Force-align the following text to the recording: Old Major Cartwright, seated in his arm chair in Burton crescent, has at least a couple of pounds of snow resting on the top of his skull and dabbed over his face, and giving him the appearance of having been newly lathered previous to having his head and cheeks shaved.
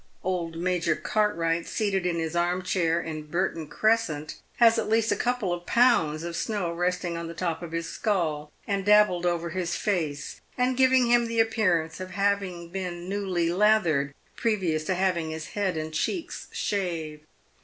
Old 0.23 0.57
Major 0.57 0.95
Cartwright, 0.95 1.67
seated 1.67 2.07
in 2.07 2.15
his 2.17 2.35
arm 2.35 2.63
chair 2.63 2.99
in 2.99 3.27
Burton 3.27 3.67
crescent, 3.67 4.37
has 4.57 4.79
at 4.79 4.89
least 4.89 5.11
a 5.11 5.15
couple 5.15 5.53
of 5.53 5.67
pounds 5.67 6.23
of 6.23 6.35
snow 6.35 6.71
resting 6.73 7.17
on 7.17 7.27
the 7.27 7.35
top 7.35 7.61
of 7.61 7.71
his 7.71 7.87
skull 7.87 8.51
and 8.67 8.83
dabbed 8.83 9.27
over 9.27 9.51
his 9.51 9.75
face, 9.75 10.41
and 10.57 10.75
giving 10.75 11.05
him 11.05 11.27
the 11.27 11.39
appearance 11.39 11.99
of 11.99 12.09
having 12.17 12.69
been 12.69 13.07
newly 13.07 13.53
lathered 13.53 14.15
previous 14.35 14.83
to 14.85 14.95
having 14.95 15.29
his 15.29 15.49
head 15.49 15.77
and 15.77 15.93
cheeks 15.93 16.47
shaved. 16.51 17.23